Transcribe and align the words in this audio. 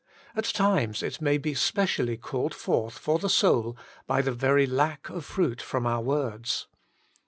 At 0.35 0.45
times 0.45 1.03
it 1.03 1.21
may 1.21 1.37
be 1.37 1.53
specially 1.53 2.17
called 2.17 2.55
forth 2.55 2.97
for 2.97 3.19
the 3.19 3.29
soul 3.29 3.77
by 4.07 4.23
the 4.23 4.31
very 4.33 4.65
lack 4.65 5.09
of 5.09 5.23
fruit 5.25 5.61
from 5.61 5.85
our 5.85 6.01
words. 6.01 6.65